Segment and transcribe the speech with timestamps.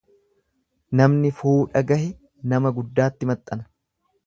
[1.01, 2.09] Namni fuudha gahe
[2.55, 3.71] nama guddaatti maxxana.